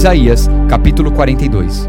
Isaías, 0.00 0.48
capítulo 0.66 1.12
42 1.12 1.86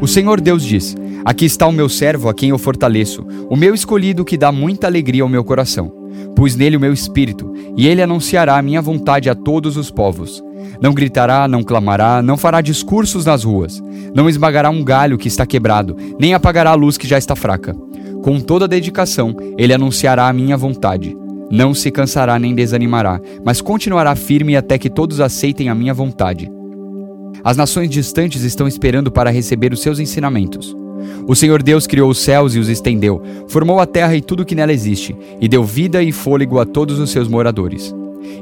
O 0.00 0.06
Senhor 0.06 0.40
Deus 0.40 0.62
diz: 0.62 0.94
Aqui 1.24 1.44
está 1.44 1.66
o 1.66 1.72
meu 1.72 1.88
servo 1.88 2.28
a 2.28 2.34
quem 2.34 2.50
eu 2.50 2.56
fortaleço, 2.56 3.26
o 3.50 3.56
meu 3.56 3.74
escolhido 3.74 4.24
que 4.24 4.38
dá 4.38 4.52
muita 4.52 4.86
alegria 4.86 5.24
ao 5.24 5.28
meu 5.28 5.42
coração. 5.42 5.92
Pus 6.36 6.54
nele 6.54 6.76
o 6.76 6.80
meu 6.80 6.92
espírito, 6.92 7.52
e 7.76 7.88
ele 7.88 8.00
anunciará 8.00 8.56
a 8.56 8.62
minha 8.62 8.80
vontade 8.80 9.28
a 9.28 9.34
todos 9.34 9.76
os 9.76 9.90
povos. 9.90 10.40
Não 10.80 10.94
gritará, 10.94 11.48
não 11.48 11.64
clamará, 11.64 12.22
não 12.22 12.36
fará 12.36 12.60
discursos 12.60 13.24
nas 13.24 13.42
ruas, 13.42 13.82
não 14.14 14.28
esmagará 14.28 14.70
um 14.70 14.84
galho 14.84 15.18
que 15.18 15.26
está 15.26 15.44
quebrado, 15.44 15.96
nem 16.16 16.32
apagará 16.32 16.70
a 16.70 16.76
luz 16.76 16.96
que 16.96 17.08
já 17.08 17.18
está 17.18 17.34
fraca. 17.34 17.74
Com 18.22 18.38
toda 18.38 18.68
dedicação, 18.68 19.34
ele 19.58 19.74
anunciará 19.74 20.28
a 20.28 20.32
minha 20.32 20.56
vontade. 20.56 21.16
Não 21.50 21.74
se 21.74 21.90
cansará 21.90 22.38
nem 22.38 22.54
desanimará, 22.54 23.20
mas 23.44 23.60
continuará 23.60 24.14
firme 24.14 24.54
até 24.54 24.78
que 24.78 24.88
todos 24.88 25.20
aceitem 25.20 25.68
a 25.68 25.74
minha 25.74 25.92
vontade. 25.92 26.48
As 27.42 27.56
nações 27.56 27.88
distantes 27.88 28.42
estão 28.42 28.68
esperando 28.68 29.10
para 29.10 29.30
receber 29.30 29.72
os 29.72 29.80
seus 29.80 29.98
ensinamentos. 29.98 30.76
O 31.26 31.34
Senhor 31.34 31.62
Deus 31.62 31.86
criou 31.86 32.10
os 32.10 32.18
céus 32.18 32.54
e 32.54 32.58
os 32.58 32.68
estendeu, 32.68 33.22
formou 33.48 33.80
a 33.80 33.86
terra 33.86 34.14
e 34.14 34.20
tudo 34.20 34.44
que 34.44 34.54
nela 34.54 34.72
existe, 34.72 35.16
e 35.40 35.48
deu 35.48 35.64
vida 35.64 36.02
e 36.02 36.12
fôlego 36.12 36.58
a 36.58 36.66
todos 36.66 36.98
os 36.98 37.10
seus 37.10 37.28
moradores. 37.28 37.94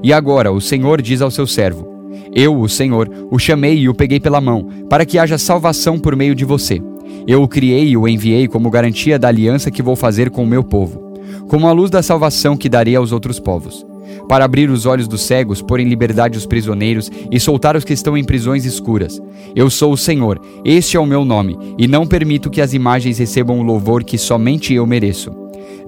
E 0.03 0.13
agora 0.13 0.51
o 0.51 0.61
Senhor 0.61 1.01
diz 1.01 1.23
ao 1.23 1.31
seu 1.31 1.47
servo: 1.47 1.89
Eu, 2.35 2.59
o 2.59 2.69
Senhor, 2.69 3.11
o 3.31 3.39
chamei 3.39 3.79
e 3.79 3.89
o 3.89 3.95
peguei 3.95 4.21
pela 4.21 4.41
mão, 4.41 4.69
para 4.89 5.07
que 5.07 5.19
haja 5.19 5.39
salvação 5.39 5.99
por 5.99 6.17
meio 6.17 6.35
de 6.35 6.45
você. 6.45 6.81
Eu 7.27 7.43
o 7.43 7.49
criei 7.49 7.89
e 7.91 7.97
o 7.97 8.09
enviei 8.09 8.49
como 8.49 8.71
garantia 8.71 9.19
da 9.19 9.29
aliança 9.29 9.71
que 9.71 9.83
vou 9.83 9.97
fazer 9.97 10.31
com 10.31 10.43
o 10.43 10.47
meu 10.47 10.65
povo 10.65 11.09
como 11.49 11.67
a 11.67 11.73
luz 11.73 11.91
da 11.91 12.03
salvação 12.03 12.57
que 12.57 12.69
darei 12.69 12.95
aos 12.95 13.11
outros 13.11 13.41
povos, 13.41 13.85
para 14.29 14.45
abrir 14.45 14.71
os 14.71 14.87
olhos 14.87 15.09
dos 15.09 15.23
cegos, 15.23 15.63
pôr 15.63 15.81
em 15.81 15.89
liberdade 15.89 16.39
os 16.39 16.47
prisioneiros 16.47 17.11
e 17.31 17.41
soltar 17.41 17.77
os 17.77 17.85
que 17.85 17.93
estão 17.93 18.17
em 18.17 18.25
prisões 18.25 18.65
escuras. 18.65 19.21
Eu 19.55 19.71
sou 19.71 19.93
o 19.93 19.97
Senhor, 19.97 20.41
este 20.65 20.97
é 20.97 21.01
o 21.01 21.07
meu 21.07 21.25
nome, 21.25 21.59
e 21.79 21.87
não 21.87 22.07
permito 22.07 22.51
que 22.51 22.61
as 22.61 22.75
imagens 22.75 23.19
recebam 23.19 23.59
o 23.59 23.63
louvor 23.63 24.05
que 24.05 24.19
somente 24.19 24.75
eu 24.75 24.87
mereço. 24.87 25.31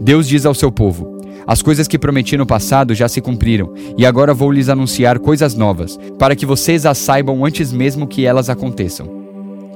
Deus 0.00 0.26
diz 0.26 0.46
ao 0.46 0.54
seu 0.54 0.72
povo: 0.72 1.20
As 1.46 1.60
coisas 1.60 1.86
que 1.86 1.98
prometi 1.98 2.36
no 2.36 2.46
passado 2.46 2.94
já 2.94 3.08
se 3.08 3.20
cumpriram, 3.20 3.72
e 3.96 4.06
agora 4.06 4.32
vou 4.32 4.50
lhes 4.50 4.68
anunciar 4.68 5.18
coisas 5.18 5.54
novas, 5.54 5.98
para 6.18 6.34
que 6.34 6.46
vocês 6.46 6.86
as 6.86 6.98
saibam 6.98 7.44
antes 7.44 7.72
mesmo 7.72 8.06
que 8.06 8.24
elas 8.24 8.48
aconteçam. 8.48 9.19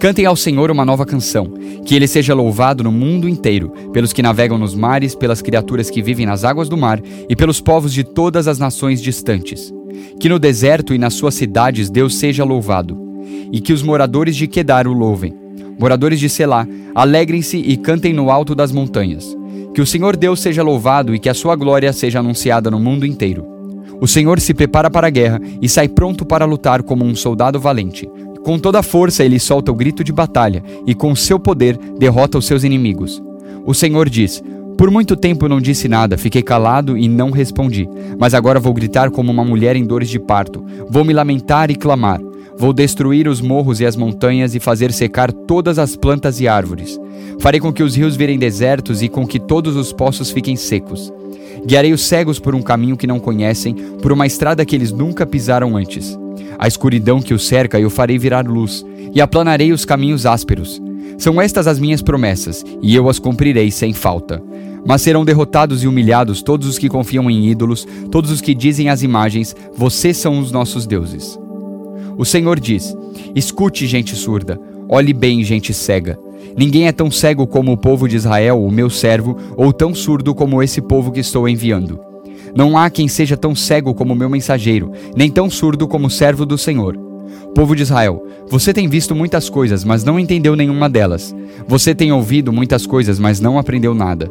Cantem 0.01 0.27
ao 0.27 0.37
Senhor 0.37 0.71
uma 0.71 0.85
nova 0.85 1.07
canção, 1.07 1.53
que 1.85 1.95
ele 1.95 2.07
seja 2.07 2.35
louvado 2.35 2.85
no 2.85 2.93
mundo 2.93 3.29
inteiro, 3.29 3.71
pelos 3.93 4.13
que 4.13 4.23
navegam 4.23 4.59
nos 4.59 4.75
mares, 4.75 5.15
pelas 5.15 5.41
criaturas 5.41 5.89
que 5.89 6.03
vivem 6.03 6.27
nas 6.27 6.45
águas 6.45 6.69
do 6.69 6.77
mar 6.77 7.01
e 7.29 7.35
pelos 7.35 7.61
povos 7.61 7.93
de 7.93 8.05
todas 8.05 8.47
as 8.47 8.59
nações 8.59 9.01
distantes. 9.01 9.73
Que 10.21 10.29
no 10.29 10.39
deserto 10.39 10.93
e 10.93 10.99
nas 10.99 11.15
suas 11.15 11.35
cidades 11.35 11.89
Deus 11.89 12.17
seja 12.17 12.45
louvado, 12.45 12.99
e 13.51 13.61
que 13.61 13.73
os 13.73 13.83
moradores 13.83 14.37
de 14.37 14.47
Quedar 14.47 14.87
o 14.87 14.93
louvem. 14.93 15.35
Moradores 15.79 16.21
de 16.21 16.29
Selá, 16.29 16.67
alegrem-se 16.95 17.57
e 17.57 17.77
cantem 17.77 18.13
no 18.13 18.31
alto 18.31 18.55
das 18.55 18.71
montanhas. 18.71 19.37
Que 19.75 19.81
o 19.81 19.87
Senhor 19.87 20.17
Deus 20.17 20.41
seja 20.41 20.63
louvado 20.63 21.15
e 21.15 21.19
que 21.19 21.29
a 21.29 21.35
sua 21.35 21.57
glória 21.57 21.93
seja 21.93 22.21
anunciada 22.21 22.71
no 22.71 22.79
mundo 22.79 23.05
inteiro. 23.07 23.45
O 24.01 24.07
Senhor 24.07 24.41
se 24.41 24.53
prepara 24.55 24.91
para 24.91 25.07
a 25.07 25.11
guerra 25.11 25.41
e 25.61 25.69
sai 25.69 25.89
pronto 25.89 26.25
para 26.25 26.45
lutar 26.45 26.83
como 26.83 27.05
um 27.05 27.15
soldado 27.15 27.59
valente. 27.59 28.09
Com 28.45 28.59
toda 28.59 28.81
a 28.81 28.83
força 28.83 29.25
ele 29.25 29.41
solta 29.41 29.73
o 29.73 29.75
grito 29.75 30.05
de 30.05 30.13
batalha 30.13 30.63
e 30.87 30.95
com 30.95 31.17
seu 31.17 31.41
poder 31.41 31.79
derrota 31.99 32.37
os 32.37 32.47
seus 32.47 32.63
inimigos. 32.63 33.23
O 33.65 33.73
Senhor 33.73 34.07
diz: 34.07 34.45
Por 34.77 34.91
muito 34.91 35.17
tempo 35.17 35.49
não 35.49 35.63
disse 35.63 35.89
nada, 35.89 36.19
fiquei 36.19 36.43
calado 36.43 36.97
e 36.99 37.09
não 37.09 37.31
respondi. 37.31 37.89
Mas 38.19 38.35
agora 38.35 38.61
vou 38.61 38.75
gritar 38.75 39.11
como 39.11 39.33
uma 39.33 39.43
mulher 39.45 39.77
em 39.77 39.85
dores 39.85 40.11
de 40.11 40.19
parto. 40.19 40.63
Vou 40.91 41.07
me 41.07 41.15
lamentar 41.15 41.71
e 41.71 41.75
clamar. 41.75 42.21
Vou 42.57 42.75
destruir 42.75 43.27
os 43.27 43.41
morros 43.41 43.81
e 43.81 43.87
as 43.87 43.97
montanhas 43.97 44.55
e 44.55 44.61
fazer 44.61 44.93
secar 44.93 45.33
todas 45.33 45.79
as 45.79 45.97
plantas 45.97 46.39
e 46.39 46.47
árvores. 46.47 47.01
Farei 47.41 47.59
com 47.59 47.73
que 47.73 47.83
os 47.83 47.97
rios 47.97 48.15
virem 48.15 48.39
desertos 48.39 49.03
e 49.03 49.09
com 49.09 49.27
que 49.27 49.41
todos 49.41 49.75
os 49.75 49.91
poços 49.91 50.31
fiquem 50.31 50.55
secos. 50.55 51.11
Guiarei 51.67 51.95
os 51.95 52.03
cegos 52.03 52.39
por 52.39 52.55
um 52.55 52.61
caminho 52.61 52.97
que 52.97 53.07
não 53.07 53.19
conhecem, 53.19 53.75
por 54.03 54.13
uma 54.13 54.27
estrada 54.27 54.67
que 54.67 54.77
eles 54.77 54.93
nunca 54.93 55.25
pisaram 55.25 55.79
antes. 55.79 56.19
A 56.59 56.69
escuridão 56.69 57.21
que 57.21 57.35
o 57.35 57.39
cerca 57.39 57.79
eu 57.79 57.91
farei 57.91 58.19
virar 58.19 58.47
luz, 58.47 58.85
e 59.13 59.21
aplanarei 59.21 59.73
os 59.73 59.85
caminhos 59.85 60.27
ásperos. 60.27 60.83
São 61.19 61.41
estas 61.41 61.67
as 61.67 61.79
minhas 61.79 62.03
promessas, 62.03 62.65
e 62.83 62.95
eu 62.95 63.09
as 63.09 63.19
cumprirei 63.19 63.71
sem 63.71 63.93
falta. 63.93 64.43
Mas 64.87 65.03
serão 65.03 65.25
derrotados 65.25 65.83
e 65.83 65.89
humilhados 65.89 66.43
todos 66.43 66.67
os 66.67 66.79
que 66.79 66.89
confiam 66.89 67.31
em 67.31 67.47
ídolos, 67.47 67.87
todos 68.11 68.31
os 68.31 68.41
que 68.41 68.55
dizem 68.55 68.89
às 68.89 69.03
imagens: 69.03 69.55
Vocês 69.77 70.17
são 70.17 70.39
os 70.39 70.53
nossos 70.53 70.87
deuses. 70.87 71.39
O 72.19 72.25
Senhor 72.25 72.61
diz: 72.61 72.95
Escute, 73.35 73.87
gente 73.87 74.15
surda, 74.15 74.61
olhe 74.89 75.13
bem, 75.13 75.43
gente 75.43 75.73
cega. 75.73 76.19
Ninguém 76.57 76.87
é 76.87 76.93
tão 76.93 77.11
cego 77.11 77.47
como 77.47 77.73
o 77.73 77.77
povo 77.77 78.09
de 78.09 78.17
Israel, 78.17 78.63
o 78.63 78.71
meu 78.71 78.91
servo, 78.91 79.37
ou 79.57 79.73
tão 79.73 79.95
surdo 79.95 80.35
como 80.35 80.63
esse 80.63 80.81
povo 80.81 81.11
que 81.11 81.21
estou 81.21 81.49
enviando. 81.49 82.14
Não 82.57 82.79
há 82.79 82.89
quem 82.89 83.09
seja 83.09 83.37
tão 83.37 83.55
cego 83.55 83.95
como 83.95 84.15
meu 84.15 84.31
mensageiro, 84.31 84.93
nem 85.17 85.31
tão 85.31 85.51
surdo 85.51 85.89
como 85.89 86.07
o 86.07 86.11
servo 86.11 86.47
do 86.47 86.57
Senhor. 86.57 86.97
Povo 87.55 87.75
de 87.75 87.83
Israel, 87.83 88.25
você 88.49 88.73
tem 88.73 88.89
visto 88.89 89.15
muitas 89.15 89.49
coisas, 89.49 89.85
mas 89.85 90.05
não 90.05 90.19
entendeu 90.19 90.55
nenhuma 90.55 90.89
delas. 90.89 91.35
Você 91.67 91.95
tem 91.95 92.13
ouvido 92.13 92.53
muitas 92.53 92.87
coisas, 92.87 93.19
mas 93.19 93.41
não 93.41 93.59
aprendeu 93.59 93.95
nada. 93.95 94.31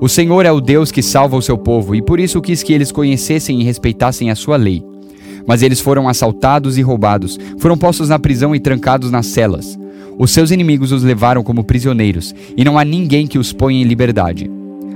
O 0.00 0.08
Senhor 0.08 0.44
é 0.44 0.52
o 0.52 0.60
Deus 0.60 0.90
que 0.90 1.02
salva 1.02 1.36
o 1.36 1.42
seu 1.42 1.56
povo, 1.56 1.94
e 1.94 2.02
por 2.02 2.20
isso 2.20 2.40
quis 2.40 2.62
que 2.62 2.72
eles 2.72 2.92
conhecessem 2.92 3.60
e 3.60 3.64
respeitassem 3.64 4.30
a 4.30 4.34
sua 4.34 4.56
lei. 4.56 4.82
Mas 5.46 5.62
eles 5.62 5.80
foram 5.80 6.08
assaltados 6.08 6.76
e 6.76 6.82
roubados, 6.82 7.38
foram 7.58 7.78
postos 7.78 8.08
na 8.08 8.18
prisão 8.18 8.54
e 8.54 8.60
trancados 8.60 9.10
nas 9.10 9.26
celas. 9.26 9.78
Os 10.18 10.30
seus 10.30 10.50
inimigos 10.50 10.92
os 10.92 11.02
levaram 11.02 11.42
como 11.42 11.64
prisioneiros, 11.64 12.34
e 12.56 12.64
não 12.64 12.78
há 12.78 12.84
ninguém 12.84 13.26
que 13.26 13.38
os 13.38 13.52
ponha 13.52 13.80
em 13.80 13.84
liberdade. 13.84 14.50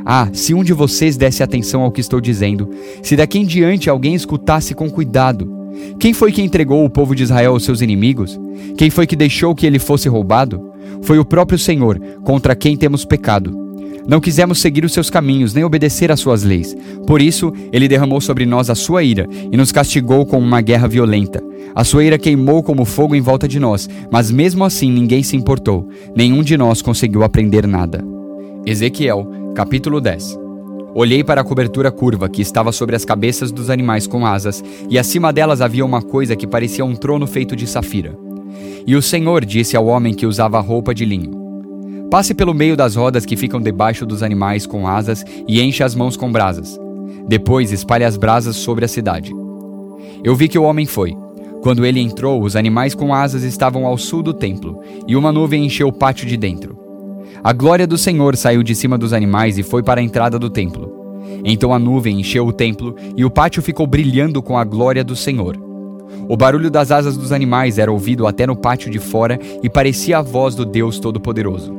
Ah, 0.04 0.28
se 0.32 0.54
um 0.54 0.64
de 0.64 0.72
vocês 0.72 1.16
desse 1.16 1.42
atenção 1.42 1.82
ao 1.82 1.92
que 1.92 2.00
estou 2.00 2.20
dizendo, 2.20 2.68
se 3.02 3.16
daqui 3.16 3.38
em 3.38 3.44
diante 3.44 3.90
alguém 3.90 4.14
escutasse 4.14 4.74
com 4.74 4.90
cuidado. 4.90 5.60
Quem 5.98 6.12
foi 6.12 6.32
que 6.32 6.42
entregou 6.42 6.84
o 6.84 6.90
povo 6.90 7.14
de 7.14 7.22
Israel 7.22 7.52
aos 7.52 7.64
seus 7.64 7.80
inimigos? 7.80 8.38
Quem 8.76 8.90
foi 8.90 9.06
que 9.06 9.16
deixou 9.16 9.54
que 9.54 9.66
ele 9.66 9.78
fosse 9.78 10.08
roubado? 10.08 10.70
Foi 11.02 11.18
o 11.18 11.24
próprio 11.24 11.58
Senhor, 11.58 12.00
contra 12.24 12.54
quem 12.54 12.76
temos 12.76 13.04
pecado. 13.04 13.60
Não 14.08 14.20
quisemos 14.20 14.60
seguir 14.60 14.84
os 14.84 14.92
seus 14.92 15.10
caminhos, 15.10 15.54
nem 15.54 15.62
obedecer 15.62 16.10
às 16.10 16.20
suas 16.20 16.42
leis. 16.42 16.76
Por 17.06 17.20
isso, 17.20 17.52
ele 17.72 17.88
derramou 17.88 18.20
sobre 18.20 18.46
nós 18.46 18.70
a 18.70 18.74
sua 18.74 19.02
ira 19.02 19.28
e 19.52 19.56
nos 19.56 19.72
castigou 19.72 20.26
com 20.26 20.38
uma 20.38 20.60
guerra 20.60 20.88
violenta. 20.88 21.42
A 21.74 21.84
sua 21.84 22.04
ira 22.04 22.18
queimou 22.18 22.62
como 22.62 22.84
fogo 22.84 23.14
em 23.14 23.20
volta 23.20 23.46
de 23.46 23.60
nós, 23.60 23.88
mas 24.10 24.30
mesmo 24.30 24.64
assim 24.64 24.90
ninguém 24.90 25.22
se 25.22 25.36
importou. 25.36 25.88
Nenhum 26.16 26.42
de 26.42 26.56
nós 26.56 26.82
conseguiu 26.82 27.22
aprender 27.22 27.66
nada. 27.66 28.04
Ezequiel 28.66 29.30
Capítulo 29.54 30.00
10 30.00 30.38
Olhei 30.94 31.24
para 31.24 31.40
a 31.40 31.44
cobertura 31.44 31.90
curva 31.90 32.28
que 32.28 32.40
estava 32.40 32.70
sobre 32.70 32.94
as 32.94 33.04
cabeças 33.04 33.50
dos 33.50 33.68
animais 33.68 34.06
com 34.06 34.24
asas, 34.24 34.62
e 34.88 34.96
acima 34.96 35.32
delas 35.32 35.60
havia 35.60 35.84
uma 35.84 36.00
coisa 36.00 36.36
que 36.36 36.46
parecia 36.46 36.84
um 36.84 36.94
trono 36.94 37.26
feito 37.26 37.56
de 37.56 37.66
safira. 37.66 38.16
E 38.86 38.94
o 38.94 39.02
Senhor 39.02 39.44
disse 39.44 39.76
ao 39.76 39.86
homem 39.86 40.14
que 40.14 40.24
usava 40.24 40.60
roupa 40.60 40.94
de 40.94 41.04
linho: 41.04 41.32
Passe 42.10 42.32
pelo 42.32 42.54
meio 42.54 42.76
das 42.76 42.94
rodas 42.94 43.26
que 43.26 43.36
ficam 43.36 43.60
debaixo 43.60 44.06
dos 44.06 44.22
animais 44.22 44.66
com 44.66 44.86
asas 44.86 45.24
e 45.48 45.60
encha 45.60 45.84
as 45.84 45.96
mãos 45.96 46.16
com 46.16 46.30
brasas. 46.30 46.78
Depois 47.26 47.72
espalhe 47.72 48.04
as 48.04 48.16
brasas 48.16 48.56
sobre 48.56 48.84
a 48.84 48.88
cidade. 48.88 49.32
Eu 50.22 50.34
vi 50.36 50.48
que 50.48 50.58
o 50.58 50.64
homem 50.64 50.86
foi. 50.86 51.12
Quando 51.60 51.84
ele 51.84 52.00
entrou, 52.00 52.40
os 52.40 52.56
animais 52.56 52.94
com 52.94 53.12
asas 53.12 53.42
estavam 53.42 53.84
ao 53.84 53.98
sul 53.98 54.22
do 54.22 54.32
templo, 54.32 54.80
e 55.06 55.16
uma 55.16 55.32
nuvem 55.32 55.64
encheu 55.64 55.88
o 55.88 55.92
pátio 55.92 56.26
de 56.26 56.36
dentro. 56.36 56.79
A 57.42 57.54
glória 57.54 57.86
do 57.86 57.96
Senhor 57.96 58.36
saiu 58.36 58.62
de 58.62 58.74
cima 58.74 58.98
dos 58.98 59.14
animais 59.14 59.56
e 59.56 59.62
foi 59.62 59.82
para 59.82 59.98
a 59.98 60.04
entrada 60.04 60.38
do 60.38 60.50
templo. 60.50 60.92
Então 61.42 61.72
a 61.72 61.78
nuvem 61.78 62.20
encheu 62.20 62.46
o 62.46 62.52
templo 62.52 62.94
e 63.16 63.24
o 63.24 63.30
pátio 63.30 63.62
ficou 63.62 63.86
brilhando 63.86 64.42
com 64.42 64.58
a 64.58 64.64
glória 64.64 65.02
do 65.02 65.16
Senhor. 65.16 65.56
O 66.28 66.36
barulho 66.36 66.70
das 66.70 66.90
asas 66.90 67.16
dos 67.16 67.32
animais 67.32 67.78
era 67.78 67.90
ouvido 67.90 68.26
até 68.26 68.46
no 68.46 68.54
pátio 68.54 68.90
de 68.90 68.98
fora 68.98 69.38
e 69.62 69.70
parecia 69.70 70.18
a 70.18 70.22
voz 70.22 70.54
do 70.54 70.66
Deus 70.66 70.98
Todo-Poderoso. 70.98 71.74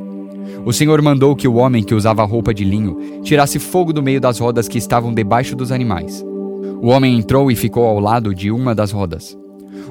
O 0.66 0.72
Senhor 0.72 1.00
mandou 1.00 1.36
que 1.36 1.46
o 1.46 1.54
homem 1.54 1.84
que 1.84 1.94
usava 1.94 2.24
roupa 2.24 2.52
de 2.52 2.64
linho 2.64 3.20
tirasse 3.22 3.60
fogo 3.60 3.92
do 3.92 4.02
meio 4.02 4.20
das 4.20 4.40
rodas 4.40 4.66
que 4.66 4.78
estavam 4.78 5.14
debaixo 5.14 5.54
dos 5.54 5.70
animais. 5.70 6.24
O 6.80 6.88
homem 6.88 7.16
entrou 7.16 7.52
e 7.52 7.56
ficou 7.56 7.86
ao 7.86 8.00
lado 8.00 8.34
de 8.34 8.50
uma 8.50 8.74
das 8.74 8.90
rodas. 8.90 9.38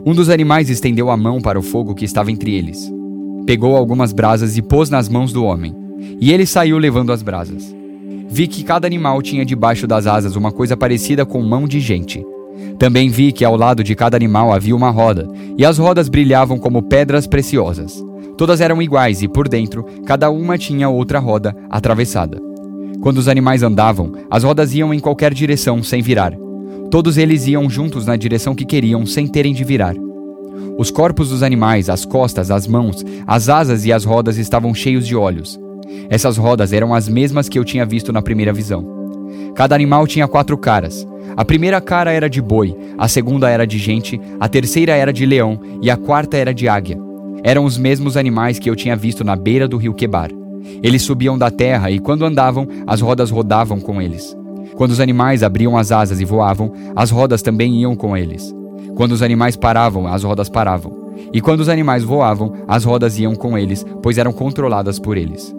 Um 0.06 0.13
dos 0.13 0.29
animais 0.29 0.69
estendeu 0.69 1.09
a 1.09 1.15
mão 1.15 1.39
para 1.39 1.57
o 1.57 1.63
fogo 1.63 1.95
que 1.95 2.03
estava 2.03 2.29
entre 2.29 2.53
eles. 2.53 2.91
Pegou 3.51 3.75
algumas 3.75 4.13
brasas 4.13 4.56
e 4.56 4.62
pôs 4.62 4.89
nas 4.89 5.09
mãos 5.09 5.33
do 5.33 5.44
homem. 5.44 5.75
E 6.21 6.31
ele 6.31 6.45
saiu 6.45 6.77
levando 6.77 7.12
as 7.12 7.21
brasas. 7.21 7.75
Vi 8.30 8.48
que 8.48 8.63
cada 8.63 8.88
animal 8.88 9.21
tinha 9.21 9.44
debaixo 9.44 9.86
das 9.86 10.07
asas 10.07 10.38
uma 10.38 10.53
coisa 10.53 10.77
parecida 10.77 11.25
com 11.25 11.42
mão 11.42 11.68
de 11.68 11.81
gente. 11.81 12.25
Também 12.80 13.09
vi 13.09 13.33
que 13.33 13.44
ao 13.44 13.57
lado 13.57 13.83
de 13.83 13.94
cada 13.94 14.15
animal 14.15 14.53
havia 14.53 14.74
uma 14.74 14.89
roda, 14.89 15.27
e 15.57 15.65
as 15.65 15.77
rodas 15.77 16.07
brilhavam 16.07 16.57
como 16.57 16.81
pedras 16.81 17.27
preciosas. 17.27 18.01
Todas 18.38 18.62
eram 18.62 18.81
iguais 18.81 19.21
e 19.21 19.27
por 19.27 19.50
dentro, 19.50 19.83
cada 20.06 20.30
uma 20.30 20.57
tinha 20.57 20.88
outra 20.88 21.19
roda 21.19 21.53
atravessada. 21.69 22.39
Quando 23.01 23.18
os 23.18 23.27
animais 23.27 23.63
andavam, 23.63 24.13
as 24.30 24.45
rodas 24.45 24.74
iam 24.74 24.94
em 24.94 25.00
qualquer 25.01 25.33
direção 25.33 25.83
sem 25.83 26.01
virar. 26.01 26.31
Todos 26.89 27.18
eles 27.18 27.48
iam 27.48 27.69
juntos 27.69 28.06
na 28.06 28.15
direção 28.15 28.56
que 28.56 28.63
queriam 28.63 29.06
sem 29.06 29.27
terem 29.27 29.53
de 29.53 29.65
virar. 29.65 29.94
Os 30.77 30.89
corpos 30.89 31.29
dos 31.29 31.44
animais, 31.44 31.89
as 31.89 32.06
costas, 32.06 32.50
as 32.50 32.65
mãos, 32.65 33.03
as 33.27 33.50
asas 33.50 33.85
e 33.85 33.91
as 33.91 34.03
rodas 34.03 34.38
estavam 34.38 34.73
cheios 34.73 35.06
de 35.06 35.15
olhos. 35.15 35.59
Essas 36.09 36.38
rodas 36.38 36.73
eram 36.73 36.94
as 36.94 37.07
mesmas 37.07 37.50
que 37.50 37.59
eu 37.59 37.65
tinha 37.65 37.85
visto 37.85 38.12
na 38.12 38.21
primeira 38.21 38.53
visão. 38.53 38.85
Cada 39.56 39.75
animal 39.75 40.07
tinha 40.07 40.27
quatro 40.27 40.57
caras. 40.57 41.07
A 41.35 41.45
primeira 41.45 41.79
cara 41.79 42.12
era 42.12 42.29
de 42.29 42.41
boi, 42.41 42.75
a 42.97 43.07
segunda 43.07 43.50
era 43.50 43.65
de 43.65 43.77
gente, 43.77 44.19
a 44.39 44.47
terceira 44.47 44.94
era 44.94 45.13
de 45.13 45.25
leão 45.25 45.59
e 45.81 45.89
a 45.89 45.97
quarta 45.97 46.38
era 46.38 46.53
de 46.53 46.68
águia. 46.68 46.97
Eram 47.44 47.65
os 47.65 47.77
mesmos 47.77 48.17
animais 48.17 48.59
que 48.59 48.69
eu 48.69 48.75
tinha 48.75 48.95
visto 48.95 49.24
na 49.24 49.35
beira 49.35 49.67
do 49.67 49.77
rio 49.77 49.94
Quebar. 49.94 50.29
Eles 50.83 51.01
subiam 51.01 51.38
da 51.38 51.50
terra 51.50 51.89
e, 51.89 52.00
quando 52.00 52.25
andavam, 52.25 52.67
as 52.85 53.01
rodas 53.01 53.31
rodavam 53.31 53.79
com 53.79 54.01
eles. 54.01 54.35
Quando 54.75 54.91
os 54.91 55.00
animais 55.00 55.44
abriam 55.44 55.77
as 55.77 55.91
asas 55.91 56.19
e 56.19 56.25
voavam, 56.25 56.71
as 56.95 57.09
rodas 57.09 57.41
também 57.41 57.81
iam 57.81 57.95
com 57.95 58.15
eles. 58.15 58.53
Quando 59.01 59.13
os 59.13 59.24
animais 59.24 59.56
paravam, 59.56 60.06
as 60.06 60.24
rodas 60.24 60.48
paravam. 60.48 61.15
E 61.33 61.42
quando 61.42 61.62
os 61.62 61.69
animais 61.69 62.03
voavam, 62.03 62.53
as 62.68 62.83
rodas 62.83 63.18
iam 63.18 63.33
com 63.33 63.57
eles, 63.57 63.83
pois 64.00 64.19
eram 64.19 64.31
controladas 64.31 65.00
por 65.00 65.18
eles. 65.18 65.56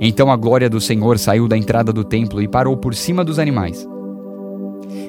Então 0.00 0.30
a 0.30 0.36
glória 0.36 0.70
do 0.70 0.80
Senhor 0.80 1.18
saiu 1.18 1.48
da 1.48 1.58
entrada 1.58 1.92
do 1.92 2.04
templo 2.04 2.40
e 2.40 2.46
parou 2.46 2.76
por 2.76 2.94
cima 2.94 3.24
dos 3.24 3.40
animais. 3.40 3.84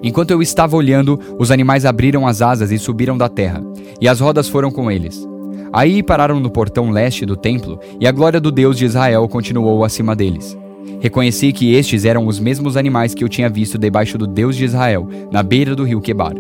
Enquanto 0.01 0.31
eu 0.31 0.41
estava 0.41 0.75
olhando, 0.75 1.19
os 1.37 1.51
animais 1.51 1.85
abriram 1.85 2.25
as 2.25 2.41
asas 2.41 2.71
e 2.71 2.79
subiram 2.79 3.15
da 3.15 3.29
terra, 3.29 3.63
e 4.01 4.07
as 4.07 4.19
rodas 4.19 4.49
foram 4.49 4.71
com 4.71 4.89
eles. 4.89 5.23
Aí 5.71 6.01
pararam 6.01 6.39
no 6.39 6.49
portão 6.49 6.89
leste 6.89 7.27
do 7.27 7.35
templo, 7.35 7.79
e 7.99 8.07
a 8.07 8.11
glória 8.11 8.41
do 8.41 8.51
Deus 8.51 8.75
de 8.75 8.85
Israel 8.85 9.27
continuou 9.27 9.83
acima 9.83 10.15
deles. 10.15 10.57
Reconheci 10.99 11.53
que 11.53 11.75
estes 11.75 12.05
eram 12.05 12.25
os 12.25 12.39
mesmos 12.39 12.75
animais 12.75 13.13
que 13.13 13.23
eu 13.23 13.29
tinha 13.29 13.47
visto 13.47 13.77
debaixo 13.77 14.17
do 14.17 14.25
Deus 14.25 14.55
de 14.55 14.65
Israel, 14.65 15.07
na 15.31 15.43
beira 15.43 15.75
do 15.75 15.83
rio 15.83 16.01
Quebar. 16.01 16.33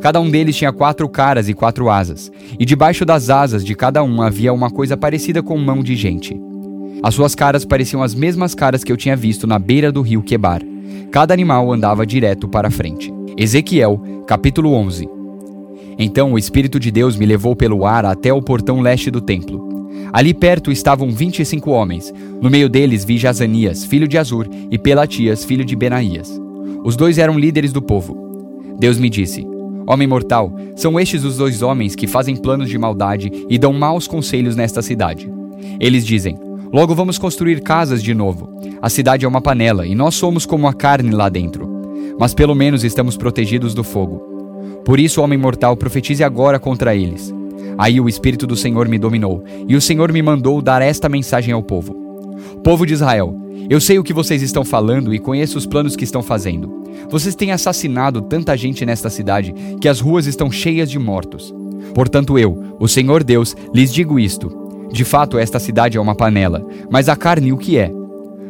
Cada 0.00 0.20
um 0.20 0.30
deles 0.30 0.56
tinha 0.56 0.72
quatro 0.72 1.08
caras 1.08 1.48
e 1.48 1.54
quatro 1.54 1.90
asas, 1.90 2.30
e 2.58 2.64
debaixo 2.64 3.04
das 3.04 3.30
asas 3.30 3.64
de 3.64 3.74
cada 3.74 4.02
um 4.02 4.22
havia 4.22 4.52
uma 4.52 4.70
coisa 4.70 4.96
parecida 4.96 5.42
com 5.42 5.58
mão 5.58 5.82
de 5.82 5.96
gente. 5.96 6.40
As 7.02 7.14
suas 7.14 7.34
caras 7.34 7.64
pareciam 7.64 8.02
as 8.02 8.14
mesmas 8.14 8.54
caras 8.54 8.82
que 8.82 8.90
eu 8.90 8.96
tinha 8.96 9.16
visto 9.16 9.46
na 9.46 9.58
beira 9.58 9.92
do 9.92 10.02
rio 10.02 10.22
Quebar. 10.22 10.62
Cada 11.12 11.32
animal 11.32 11.72
andava 11.72 12.04
direto 12.06 12.48
para 12.48 12.70
frente. 12.70 13.12
Ezequiel, 13.36 14.00
capítulo 14.26 14.72
11. 14.72 15.08
Então 15.98 16.32
o 16.32 16.38
Espírito 16.38 16.78
de 16.78 16.90
Deus 16.90 17.16
me 17.16 17.26
levou 17.26 17.54
pelo 17.56 17.86
ar 17.86 18.04
até 18.04 18.32
o 18.32 18.42
portão 18.42 18.80
leste 18.80 19.10
do 19.10 19.20
templo. 19.20 19.68
Ali 20.12 20.32
perto 20.32 20.72
estavam 20.72 21.10
vinte 21.10 21.40
e 21.40 21.44
cinco 21.44 21.70
homens. 21.70 22.12
No 22.40 22.50
meio 22.50 22.68
deles 22.68 23.04
vi 23.04 23.18
Jazanias, 23.18 23.84
filho 23.84 24.08
de 24.08 24.16
Azur, 24.16 24.48
e 24.70 24.78
Pelatias, 24.78 25.44
filho 25.44 25.64
de 25.64 25.76
Benaías. 25.76 26.40
Os 26.84 26.96
dois 26.96 27.18
eram 27.18 27.38
líderes 27.38 27.72
do 27.72 27.82
povo. 27.82 28.16
Deus 28.78 28.98
me 28.98 29.10
disse: 29.10 29.46
Homem 29.88 30.06
mortal, 30.06 30.52
são 30.76 31.00
estes 31.00 31.24
os 31.24 31.38
dois 31.38 31.62
homens 31.62 31.94
que 31.94 32.06
fazem 32.06 32.36
planos 32.36 32.68
de 32.68 32.76
maldade 32.76 33.32
e 33.48 33.58
dão 33.58 33.72
maus 33.72 34.06
conselhos 34.06 34.54
nesta 34.54 34.82
cidade. 34.82 35.32
Eles 35.80 36.04
dizem: 36.04 36.38
Logo 36.70 36.94
vamos 36.94 37.16
construir 37.16 37.62
casas 37.62 38.02
de 38.02 38.12
novo. 38.12 38.50
A 38.82 38.90
cidade 38.90 39.24
é 39.24 39.28
uma 39.28 39.40
panela 39.40 39.86
e 39.86 39.94
nós 39.94 40.14
somos 40.14 40.44
como 40.44 40.68
a 40.68 40.74
carne 40.74 41.10
lá 41.10 41.30
dentro. 41.30 41.66
Mas 42.20 42.34
pelo 42.34 42.54
menos 42.54 42.84
estamos 42.84 43.16
protegidos 43.16 43.72
do 43.72 43.82
fogo. 43.82 44.82
Por 44.84 45.00
isso, 45.00 45.22
homem 45.22 45.38
mortal, 45.38 45.74
profetize 45.74 46.22
agora 46.22 46.58
contra 46.58 46.94
eles. 46.94 47.34
Aí 47.78 47.98
o 47.98 48.10
Espírito 48.10 48.46
do 48.46 48.56
Senhor 48.56 48.88
me 48.88 48.98
dominou, 48.98 49.42
e 49.66 49.74
o 49.74 49.80
Senhor 49.80 50.12
me 50.12 50.20
mandou 50.20 50.60
dar 50.60 50.82
esta 50.82 51.08
mensagem 51.08 51.54
ao 51.54 51.62
povo: 51.62 52.07
Povo 52.62 52.86
de 52.86 52.94
Israel, 52.94 53.34
eu 53.68 53.80
sei 53.80 53.98
o 53.98 54.04
que 54.04 54.12
vocês 54.12 54.42
estão 54.42 54.64
falando 54.64 55.14
e 55.14 55.18
conheço 55.18 55.58
os 55.58 55.66
planos 55.66 55.94
que 55.94 56.04
estão 56.04 56.22
fazendo. 56.22 56.84
Vocês 57.10 57.34
têm 57.34 57.52
assassinado 57.52 58.22
tanta 58.22 58.56
gente 58.56 58.84
nesta 58.86 59.10
cidade 59.10 59.54
que 59.80 59.88
as 59.88 60.00
ruas 60.00 60.26
estão 60.26 60.50
cheias 60.50 60.90
de 60.90 60.98
mortos. 60.98 61.54
Portanto, 61.94 62.38
eu, 62.38 62.76
o 62.78 62.88
Senhor 62.88 63.22
Deus, 63.22 63.56
lhes 63.74 63.92
digo 63.92 64.18
isto: 64.18 64.50
de 64.92 65.04
fato, 65.04 65.38
esta 65.38 65.58
cidade 65.58 65.98
é 65.98 66.00
uma 66.00 66.14
panela, 66.14 66.64
mas 66.90 67.08
a 67.08 67.16
carne 67.16 67.52
o 67.52 67.58
que 67.58 67.78
é? 67.78 67.92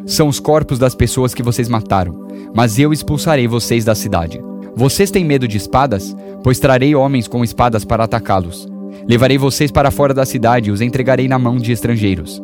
São 0.06 0.29
os 0.29 0.41
corpos 0.41 0.79
das 0.79 0.94
pessoas 0.94 1.34
que 1.34 1.43
vocês 1.43 1.69
mataram, 1.69 2.26
mas 2.55 2.79
eu 2.79 2.93
expulsarei 2.93 3.46
vocês 3.46 3.84
da 3.84 3.94
cidade. 3.94 4.41
Vocês 4.75 5.11
têm 5.11 5.25
medo 5.25 5.49
de 5.49 5.56
espadas? 5.56 6.17
Pois 6.43 6.61
trarei 6.61 6.94
homens 6.94 7.26
com 7.26 7.43
espadas 7.43 7.84
para 7.84 8.05
atacá-los. 8.05 8.69
Levarei 9.06 9.37
vocês 9.37 9.70
para 9.70 9.91
fora 9.91 10.14
da 10.14 10.25
cidade 10.25 10.70
e 10.70 10.73
os 10.73 10.81
entregarei 10.81 11.26
na 11.26 11.38
mão 11.38 11.56
de 11.56 11.73
estrangeiros. 11.73 12.41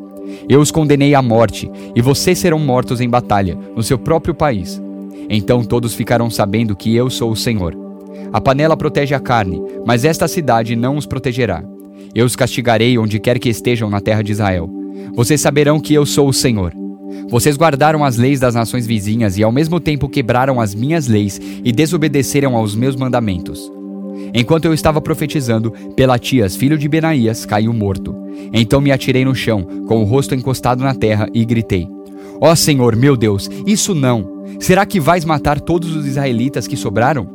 Eu 0.48 0.60
os 0.60 0.70
condenei 0.70 1.14
à 1.14 1.22
morte, 1.22 1.70
e 1.94 2.02
vocês 2.02 2.38
serão 2.38 2.58
mortos 2.58 3.00
em 3.00 3.08
batalha, 3.08 3.58
no 3.74 3.82
seu 3.82 3.98
próprio 3.98 4.34
país. 4.34 4.80
Então 5.28 5.64
todos 5.64 5.94
ficarão 5.94 6.28
sabendo 6.28 6.76
que 6.76 6.94
eu 6.94 7.08
sou 7.08 7.30
o 7.30 7.36
Senhor. 7.36 7.76
A 8.32 8.40
panela 8.40 8.76
protege 8.76 9.14
a 9.14 9.20
carne, 9.20 9.62
mas 9.86 10.04
esta 10.04 10.28
cidade 10.28 10.76
não 10.76 10.96
os 10.96 11.06
protegerá. 11.06 11.62
Eu 12.14 12.26
os 12.26 12.36
castigarei 12.36 12.96
onde 12.98 13.18
quer 13.18 13.38
que 13.38 13.48
estejam 13.48 13.90
na 13.90 14.00
terra 14.00 14.22
de 14.22 14.32
Israel. 14.32 14.70
Vocês 15.14 15.40
saberão 15.40 15.80
que 15.80 15.94
eu 15.94 16.04
sou 16.04 16.28
o 16.28 16.32
Senhor. 16.32 16.72
Vocês 17.28 17.56
guardaram 17.56 18.04
as 18.04 18.16
leis 18.16 18.40
das 18.40 18.54
nações 18.54 18.86
vizinhas 18.86 19.38
e 19.38 19.42
ao 19.42 19.52
mesmo 19.52 19.80
tempo 19.80 20.08
quebraram 20.08 20.60
as 20.60 20.74
minhas 20.74 21.06
leis 21.06 21.40
e 21.64 21.72
desobedeceram 21.72 22.56
aos 22.56 22.74
meus 22.74 22.96
mandamentos. 22.96 23.70
Enquanto 24.32 24.64
eu 24.64 24.74
estava 24.74 25.00
profetizando, 25.00 25.72
Pelatias, 25.96 26.56
filho 26.56 26.78
de 26.78 26.88
Benaías, 26.88 27.44
caiu 27.46 27.72
morto. 27.72 28.23
Então 28.52 28.80
me 28.80 28.92
atirei 28.92 29.24
no 29.24 29.34
chão, 29.34 29.62
com 29.86 30.00
o 30.00 30.04
rosto 30.04 30.34
encostado 30.34 30.82
na 30.82 30.94
terra, 30.94 31.28
e 31.32 31.44
gritei: 31.44 31.88
Ó 32.40 32.50
oh 32.50 32.56
Senhor, 32.56 32.96
meu 32.96 33.16
Deus, 33.16 33.48
isso 33.66 33.94
não! 33.94 34.34
Será 34.60 34.86
que 34.86 35.00
vais 35.00 35.24
matar 35.24 35.60
todos 35.60 35.94
os 35.94 36.06
israelitas 36.06 36.66
que 36.66 36.76
sobraram? 36.76 37.26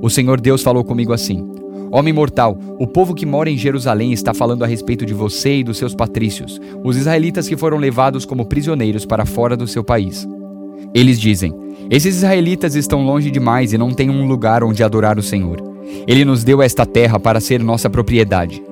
O 0.00 0.08
Senhor 0.10 0.40
Deus 0.40 0.62
falou 0.62 0.84
comigo 0.84 1.12
assim: 1.12 1.48
Homem 1.90 2.12
mortal, 2.12 2.58
o 2.78 2.86
povo 2.86 3.14
que 3.14 3.24
mora 3.24 3.48
em 3.48 3.56
Jerusalém 3.56 4.12
está 4.12 4.34
falando 4.34 4.62
a 4.62 4.66
respeito 4.66 5.06
de 5.06 5.14
você 5.14 5.58
e 5.58 5.64
dos 5.64 5.78
seus 5.78 5.94
patrícios, 5.94 6.60
os 6.84 6.96
israelitas 6.96 7.48
que 7.48 7.56
foram 7.56 7.78
levados 7.78 8.24
como 8.24 8.44
prisioneiros 8.44 9.06
para 9.06 9.24
fora 9.24 9.56
do 9.56 9.66
seu 9.66 9.82
país. 9.82 10.28
Eles 10.94 11.18
dizem: 11.18 11.54
Esses 11.90 12.16
israelitas 12.16 12.74
estão 12.74 13.04
longe 13.04 13.30
demais 13.30 13.72
e 13.72 13.78
não 13.78 13.90
têm 13.90 14.10
um 14.10 14.26
lugar 14.26 14.62
onde 14.62 14.82
adorar 14.82 15.18
o 15.18 15.22
Senhor. 15.22 15.62
Ele 16.06 16.24
nos 16.24 16.44
deu 16.44 16.60
esta 16.60 16.84
terra 16.84 17.18
para 17.18 17.40
ser 17.40 17.62
nossa 17.62 17.88
propriedade. 17.88 18.62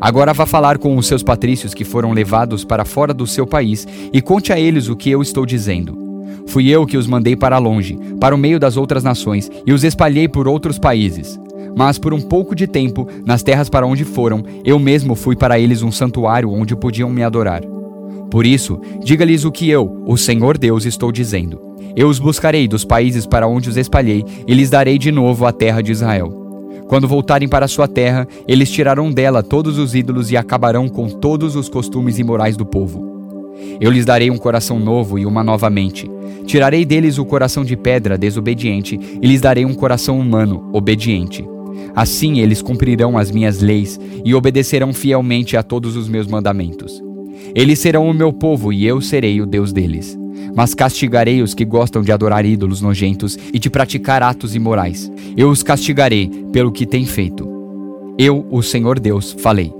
Agora 0.00 0.32
vá 0.32 0.46
falar 0.46 0.78
com 0.78 0.96
os 0.96 1.06
seus 1.06 1.22
patrícios 1.22 1.74
que 1.74 1.84
foram 1.84 2.12
levados 2.12 2.64
para 2.64 2.84
fora 2.84 3.14
do 3.14 3.26
seu 3.26 3.46
país 3.46 3.86
e 4.12 4.20
conte 4.20 4.52
a 4.52 4.58
eles 4.58 4.88
o 4.88 4.96
que 4.96 5.10
eu 5.10 5.22
estou 5.22 5.46
dizendo. 5.46 6.04
Fui 6.46 6.68
eu 6.68 6.86
que 6.86 6.96
os 6.96 7.06
mandei 7.06 7.34
para 7.34 7.58
longe, 7.58 7.98
para 8.20 8.34
o 8.34 8.38
meio 8.38 8.60
das 8.60 8.76
outras 8.76 9.02
nações, 9.02 9.50
e 9.66 9.72
os 9.72 9.82
espalhei 9.82 10.28
por 10.28 10.46
outros 10.46 10.78
países. 10.78 11.38
Mas 11.76 11.98
por 11.98 12.14
um 12.14 12.20
pouco 12.20 12.54
de 12.54 12.66
tempo, 12.66 13.08
nas 13.26 13.42
terras 13.42 13.68
para 13.68 13.86
onde 13.86 14.04
foram, 14.04 14.44
eu 14.64 14.78
mesmo 14.78 15.14
fui 15.14 15.34
para 15.34 15.58
eles 15.58 15.82
um 15.82 15.90
santuário 15.90 16.52
onde 16.52 16.76
podiam 16.76 17.10
me 17.10 17.22
adorar. 17.22 17.62
Por 18.30 18.46
isso, 18.46 18.80
diga-lhes 19.02 19.44
o 19.44 19.52
que 19.52 19.68
eu, 19.68 20.02
o 20.06 20.16
Senhor 20.16 20.58
Deus, 20.58 20.84
estou 20.84 21.10
dizendo. 21.10 21.60
Eu 21.96 22.08
os 22.08 22.18
buscarei 22.18 22.66
dos 22.66 22.84
países 22.84 23.26
para 23.26 23.46
onde 23.46 23.68
os 23.68 23.76
espalhei 23.76 24.24
e 24.46 24.54
lhes 24.54 24.70
darei 24.70 24.98
de 24.98 25.12
novo 25.12 25.46
a 25.46 25.52
terra 25.52 25.80
de 25.80 25.92
Israel. 25.92 26.43
Quando 26.88 27.08
voltarem 27.08 27.48
para 27.48 27.68
sua 27.68 27.88
terra, 27.88 28.28
eles 28.46 28.70
tirarão 28.70 29.10
dela 29.10 29.42
todos 29.42 29.78
os 29.78 29.94
ídolos 29.94 30.30
e 30.30 30.36
acabarão 30.36 30.88
com 30.88 31.08
todos 31.08 31.56
os 31.56 31.68
costumes 31.68 32.18
imorais 32.18 32.56
do 32.56 32.66
povo. 32.66 33.14
Eu 33.80 33.90
lhes 33.90 34.04
darei 34.04 34.30
um 34.30 34.36
coração 34.36 34.78
novo 34.78 35.18
e 35.18 35.24
uma 35.24 35.42
nova 35.42 35.70
mente. 35.70 36.10
Tirarei 36.46 36.84
deles 36.84 37.18
o 37.18 37.24
coração 37.24 37.64
de 37.64 37.76
pedra 37.76 38.18
desobediente 38.18 38.98
e 39.20 39.26
lhes 39.26 39.40
darei 39.40 39.64
um 39.64 39.74
coração 39.74 40.18
humano 40.18 40.68
obediente. 40.72 41.44
Assim 41.94 42.40
eles 42.40 42.60
cumprirão 42.60 43.16
as 43.16 43.30
minhas 43.30 43.60
leis 43.60 43.98
e 44.24 44.34
obedecerão 44.34 44.92
fielmente 44.92 45.56
a 45.56 45.62
todos 45.62 45.96
os 45.96 46.08
meus 46.08 46.26
mandamentos. 46.26 47.02
Eles 47.54 47.78
serão 47.78 48.08
o 48.08 48.14
meu 48.14 48.32
povo 48.32 48.72
e 48.72 48.84
eu 48.84 49.00
serei 49.00 49.40
o 49.40 49.46
Deus 49.46 49.72
deles. 49.72 50.18
Mas 50.54 50.74
castigarei 50.74 51.42
os 51.42 51.54
que 51.54 51.64
gostam 51.64 52.02
de 52.02 52.12
adorar 52.12 52.44
ídolos 52.44 52.80
nojentos 52.80 53.38
e 53.52 53.58
de 53.58 53.70
praticar 53.70 54.22
atos 54.22 54.54
imorais. 54.54 55.10
Eu 55.36 55.50
os 55.50 55.62
castigarei 55.62 56.28
pelo 56.52 56.72
que 56.72 56.86
têm 56.86 57.06
feito. 57.06 57.48
Eu, 58.18 58.46
o 58.50 58.62
Senhor 58.62 58.98
Deus, 59.00 59.32
falei. 59.38 59.72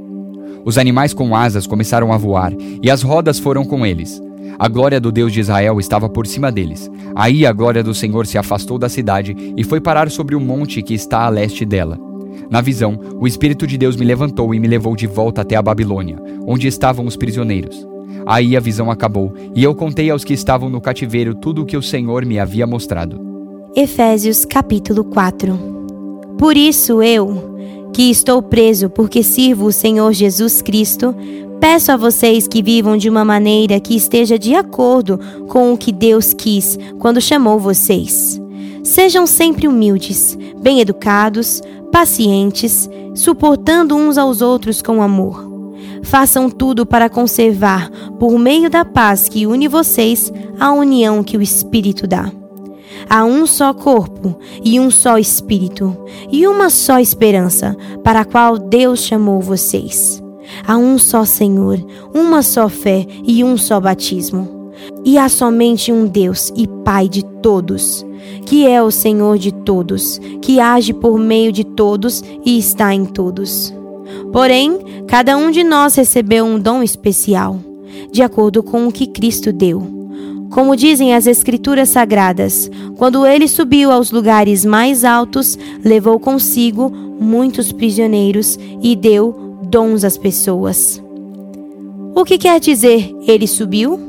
Os 0.64 0.78
animais 0.78 1.12
com 1.12 1.36
asas 1.36 1.66
começaram 1.66 2.12
a 2.12 2.16
voar, 2.16 2.52
e 2.82 2.90
as 2.90 3.02
rodas 3.02 3.38
foram 3.38 3.64
com 3.64 3.84
eles. 3.84 4.20
A 4.58 4.68
glória 4.68 5.00
do 5.00 5.12
Deus 5.12 5.32
de 5.32 5.40
Israel 5.40 5.78
estava 5.78 6.08
por 6.08 6.26
cima 6.26 6.50
deles. 6.50 6.90
Aí 7.14 7.44
a 7.44 7.52
glória 7.52 7.82
do 7.82 7.94
Senhor 7.94 8.26
se 8.26 8.38
afastou 8.38 8.78
da 8.78 8.88
cidade 8.88 9.36
e 9.56 9.64
foi 9.64 9.80
parar 9.80 10.10
sobre 10.10 10.34
o 10.34 10.40
monte 10.40 10.82
que 10.82 10.94
está 10.94 11.24
a 11.24 11.28
leste 11.28 11.64
dela. 11.64 11.98
Na 12.50 12.60
visão, 12.60 12.98
o 13.18 13.26
Espírito 13.26 13.66
de 13.66 13.76
Deus 13.76 13.96
me 13.96 14.04
levantou 14.04 14.54
e 14.54 14.60
me 14.60 14.68
levou 14.68 14.94
de 14.94 15.06
volta 15.06 15.42
até 15.42 15.56
a 15.56 15.62
Babilônia, 15.62 16.18
onde 16.46 16.68
estavam 16.68 17.06
os 17.06 17.16
prisioneiros. 17.16 17.93
Aí 18.26 18.56
a 18.56 18.60
visão 18.60 18.90
acabou, 18.90 19.32
e 19.54 19.62
eu 19.62 19.74
contei 19.74 20.10
aos 20.10 20.24
que 20.24 20.32
estavam 20.32 20.68
no 20.68 20.80
cativeiro 20.80 21.34
tudo 21.34 21.62
o 21.62 21.66
que 21.66 21.76
o 21.76 21.82
Senhor 21.82 22.24
me 22.24 22.38
havia 22.38 22.66
mostrado. 22.66 23.20
Efésios 23.76 24.44
capítulo 24.44 25.04
4 25.04 25.58
Por 26.38 26.56
isso 26.56 27.02
eu, 27.02 27.90
que 27.92 28.10
estou 28.10 28.40
preso 28.40 28.88
porque 28.88 29.22
sirvo 29.22 29.66
o 29.66 29.72
Senhor 29.72 30.12
Jesus 30.12 30.62
Cristo, 30.62 31.14
Peço 31.60 31.92
a 31.92 31.96
vocês 31.96 32.46
que 32.46 32.62
vivam 32.62 32.94
de 32.94 33.08
uma 33.08 33.24
maneira 33.24 33.80
que 33.80 33.96
esteja 33.96 34.38
de 34.38 34.54
acordo 34.54 35.18
com 35.48 35.72
o 35.72 35.78
que 35.78 35.90
Deus 35.92 36.34
quis 36.34 36.78
quando 36.98 37.22
chamou 37.22 37.58
vocês. 37.58 38.38
Sejam 38.82 39.26
sempre 39.26 39.66
humildes, 39.66 40.36
bem 40.60 40.80
educados, 40.80 41.62
pacientes, 41.90 42.88
suportando 43.14 43.96
uns 43.96 44.18
aos 44.18 44.42
outros 44.42 44.82
com 44.82 45.00
amor. 45.00 45.53
Façam 46.04 46.50
tudo 46.50 46.84
para 46.84 47.08
conservar, 47.08 47.90
por 48.18 48.38
meio 48.38 48.68
da 48.68 48.84
paz 48.84 49.28
que 49.28 49.46
une 49.46 49.66
vocês, 49.66 50.32
a 50.60 50.70
união 50.70 51.24
que 51.24 51.36
o 51.36 51.42
Espírito 51.42 52.06
dá. 52.06 52.30
Há 53.08 53.24
um 53.24 53.46
só 53.46 53.74
corpo 53.74 54.38
e 54.62 54.78
um 54.78 54.90
só 54.90 55.18
Espírito, 55.18 55.96
e 56.30 56.46
uma 56.46 56.70
só 56.70 56.98
esperança, 57.00 57.76
para 58.02 58.20
a 58.20 58.24
qual 58.24 58.58
Deus 58.58 59.00
chamou 59.00 59.40
vocês. 59.40 60.22
Há 60.66 60.76
um 60.76 60.98
só 60.98 61.24
Senhor, 61.24 61.84
uma 62.14 62.42
só 62.42 62.68
fé 62.68 63.06
e 63.26 63.42
um 63.42 63.56
só 63.56 63.80
batismo. 63.80 64.72
E 65.04 65.16
há 65.16 65.28
somente 65.28 65.90
um 65.90 66.06
Deus 66.06 66.52
e 66.54 66.66
Pai 66.84 67.08
de 67.08 67.24
todos, 67.42 68.04
que 68.44 68.66
é 68.66 68.82
o 68.82 68.90
Senhor 68.90 69.38
de 69.38 69.52
todos, 69.52 70.20
que 70.42 70.60
age 70.60 70.92
por 70.92 71.18
meio 71.18 71.50
de 71.50 71.64
todos 71.64 72.22
e 72.44 72.58
está 72.58 72.94
em 72.94 73.04
todos. 73.06 73.74
Porém, 74.34 74.80
cada 75.06 75.36
um 75.36 75.48
de 75.48 75.62
nós 75.62 75.94
recebeu 75.94 76.44
um 76.44 76.58
dom 76.58 76.82
especial, 76.82 77.56
de 78.10 78.20
acordo 78.20 78.64
com 78.64 78.88
o 78.88 78.90
que 78.90 79.06
Cristo 79.06 79.52
deu. 79.52 79.80
Como 80.50 80.74
dizem 80.74 81.14
as 81.14 81.28
Escrituras 81.28 81.90
Sagradas, 81.90 82.68
quando 82.96 83.24
ele 83.24 83.46
subiu 83.46 83.92
aos 83.92 84.10
lugares 84.10 84.64
mais 84.64 85.04
altos, 85.04 85.56
levou 85.84 86.18
consigo 86.18 86.90
muitos 86.90 87.70
prisioneiros 87.70 88.58
e 88.82 88.96
deu 88.96 89.60
dons 89.70 90.02
às 90.02 90.18
pessoas. 90.18 91.00
O 92.12 92.24
que 92.24 92.36
quer 92.36 92.58
dizer 92.58 93.14
ele 93.28 93.46
subiu? 93.46 94.00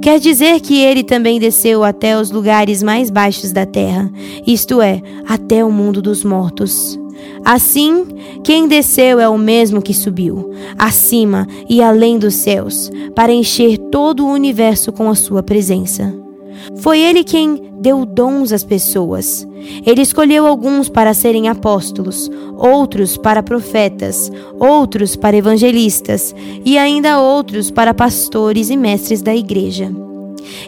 Quer 0.00 0.18
dizer 0.18 0.60
que 0.60 0.80
ele 0.80 1.04
também 1.04 1.38
desceu 1.38 1.84
até 1.84 2.18
os 2.18 2.30
lugares 2.30 2.82
mais 2.82 3.10
baixos 3.10 3.52
da 3.52 3.66
terra, 3.66 4.10
isto 4.46 4.80
é, 4.80 5.02
até 5.28 5.62
o 5.62 5.70
mundo 5.70 6.00
dos 6.00 6.24
mortos. 6.24 7.01
Assim, 7.44 8.06
quem 8.44 8.68
desceu 8.68 9.18
é 9.18 9.28
o 9.28 9.36
mesmo 9.36 9.82
que 9.82 9.92
subiu, 9.92 10.50
acima 10.78 11.46
e 11.68 11.82
além 11.82 12.18
dos 12.18 12.34
céus, 12.34 12.90
para 13.14 13.32
encher 13.32 13.78
todo 13.78 14.24
o 14.24 14.32
universo 14.32 14.92
com 14.92 15.10
a 15.10 15.14
sua 15.14 15.42
presença. 15.42 16.14
Foi 16.76 17.00
ele 17.00 17.24
quem 17.24 17.72
deu 17.80 18.06
dons 18.06 18.52
às 18.52 18.62
pessoas. 18.62 19.46
Ele 19.84 20.02
escolheu 20.02 20.46
alguns 20.46 20.88
para 20.88 21.12
serem 21.12 21.48
apóstolos, 21.48 22.30
outros 22.56 23.16
para 23.16 23.42
profetas, 23.42 24.30
outros 24.60 25.16
para 25.16 25.36
evangelistas 25.36 26.34
e 26.64 26.78
ainda 26.78 27.20
outros 27.20 27.70
para 27.70 27.92
pastores 27.92 28.70
e 28.70 28.76
mestres 28.76 29.20
da 29.20 29.34
igreja. 29.34 29.90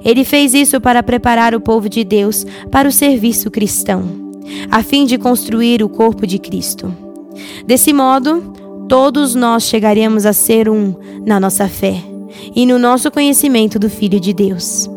Ele 0.04 0.25
fez 0.25 0.54
isso 0.54 0.80
para 0.80 1.02
preparar 1.02 1.54
o 1.54 1.61
povo 1.61 1.88
de 1.88 2.02
Deus 2.02 2.44
para 2.70 2.88
o 2.88 2.92
serviço 2.92 3.50
cristão 3.50 4.24
a 4.70 4.82
fim 4.82 5.06
de 5.06 5.18
construir 5.18 5.82
o 5.82 5.88
corpo 5.88 6.26
de 6.26 6.38
Cristo. 6.38 6.94
Desse 7.66 7.92
modo, 7.92 8.42
todos 8.88 9.34
nós 9.34 9.64
chegaremos 9.64 10.26
a 10.26 10.32
ser 10.32 10.68
um 10.68 10.94
na 11.24 11.40
nossa 11.40 11.68
fé 11.68 12.02
e 12.54 12.66
no 12.66 12.78
nosso 12.78 13.10
conhecimento 13.10 13.78
do 13.78 13.88
Filho 13.88 14.20
de 14.20 14.32
Deus. 14.32 14.88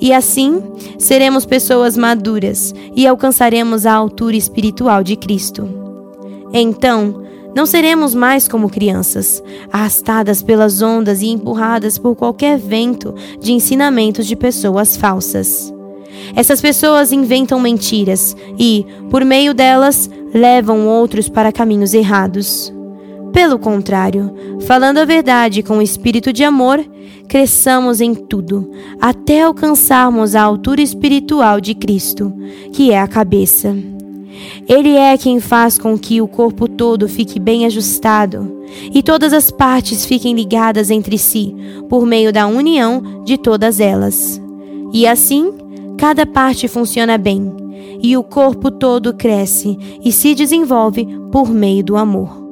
E 0.00 0.12
assim, 0.12 0.62
seremos 0.98 1.44
pessoas 1.44 1.96
maduras 1.96 2.74
e 2.94 3.06
alcançaremos 3.06 3.86
a 3.86 3.94
altura 3.94 4.36
espiritual 4.36 5.02
de 5.02 5.16
Cristo. 5.16 5.68
Então, 6.52 7.22
não 7.54 7.66
seremos 7.66 8.14
mais 8.14 8.48
como 8.48 8.68
crianças, 8.68 9.42
arrastadas 9.72 10.42
pelas 10.42 10.82
ondas 10.82 11.22
e 11.22 11.28
empurradas 11.28 11.98
por 11.98 12.16
qualquer 12.16 12.58
vento 12.58 13.14
de 13.40 13.52
ensinamentos 13.52 14.26
de 14.26 14.34
pessoas 14.34 14.96
falsas. 14.96 15.72
Essas 16.34 16.60
pessoas 16.60 17.12
inventam 17.12 17.60
mentiras 17.60 18.36
e, 18.58 18.86
por 19.10 19.24
meio 19.24 19.54
delas, 19.54 20.10
levam 20.32 20.86
outros 20.86 21.28
para 21.28 21.52
caminhos 21.52 21.94
errados. 21.94 22.72
Pelo 23.32 23.58
contrário, 23.58 24.32
falando 24.60 24.98
a 24.98 25.04
verdade 25.04 25.62
com 25.62 25.82
espírito 25.82 26.32
de 26.32 26.44
amor, 26.44 26.84
cresçamos 27.28 28.00
em 28.00 28.14
tudo, 28.14 28.70
até 29.00 29.42
alcançarmos 29.42 30.36
a 30.36 30.42
altura 30.42 30.80
espiritual 30.80 31.60
de 31.60 31.74
Cristo, 31.74 32.32
que 32.72 32.92
é 32.92 33.00
a 33.00 33.08
cabeça. 33.08 33.76
Ele 34.68 34.96
é 34.96 35.16
quem 35.16 35.40
faz 35.40 35.78
com 35.78 35.98
que 35.98 36.20
o 36.20 36.28
corpo 36.28 36.68
todo 36.68 37.08
fique 37.08 37.38
bem 37.38 37.66
ajustado 37.66 38.64
e 38.92 39.02
todas 39.02 39.32
as 39.32 39.50
partes 39.50 40.04
fiquem 40.04 40.34
ligadas 40.34 40.90
entre 40.90 41.18
si 41.18 41.54
por 41.88 42.06
meio 42.06 42.32
da 42.32 42.46
união 42.46 43.22
de 43.24 43.36
todas 43.36 43.80
elas. 43.80 44.40
E 44.92 45.06
assim, 45.06 45.52
Cada 45.98 46.26
parte 46.26 46.68
funciona 46.68 47.16
bem 47.16 47.52
e 48.02 48.16
o 48.16 48.22
corpo 48.22 48.70
todo 48.70 49.14
cresce 49.14 49.78
e 50.04 50.12
se 50.12 50.34
desenvolve 50.34 51.06
por 51.30 51.48
meio 51.50 51.82
do 51.82 51.96
amor. 51.96 52.43